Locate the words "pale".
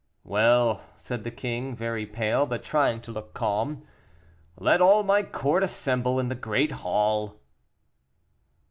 2.07-2.47